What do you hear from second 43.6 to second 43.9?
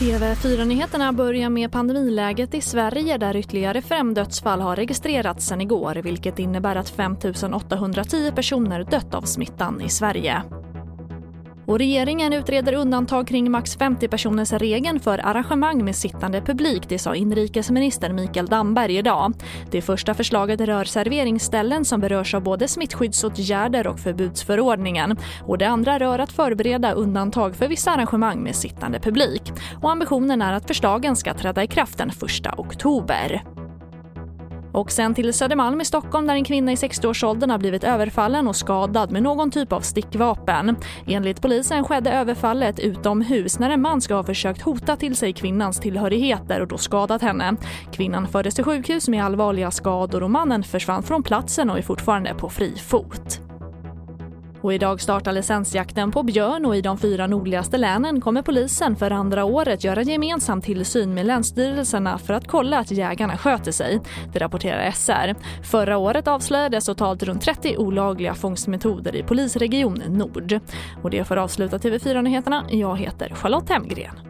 en